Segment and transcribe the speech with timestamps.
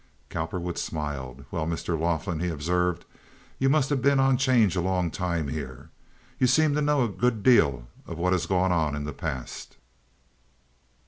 [0.31, 1.45] Cowperwood smiled.
[1.51, 1.95] "Well, Mr.
[1.95, 3.05] Laughlin," he observed,
[3.59, 5.91] "you must have been on 'change a long time here.
[6.39, 9.77] You seem to know a good deal of what has gone on in the past."